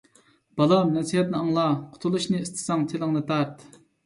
[0.61, 3.71] بالام نەسىھەتنى ئاڭلا، قۇتۇلۇشنى ئىستىسەڭ، تىلىڭنى تارت.